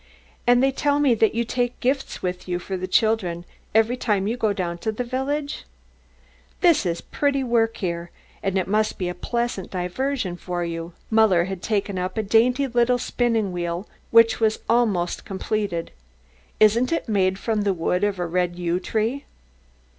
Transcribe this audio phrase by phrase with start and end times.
[0.47, 4.25] "And they tell me that you take gifts with you for the children every time
[4.25, 5.63] you go down to the village.
[6.61, 8.09] This is pretty work here,
[8.41, 12.65] and it must be a pleasant diversion for you." Muller had taken up a dainty
[12.65, 15.91] little spinning wheel which was almost completed.
[16.59, 19.25] "Isn't it made from the wood of a red yew tree?"